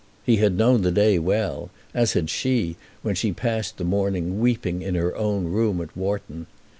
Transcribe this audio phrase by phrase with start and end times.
[0.25, 4.81] He had known the day well, as had she, when she passed the morning weeping
[4.81, 6.47] in her own room at Wharton.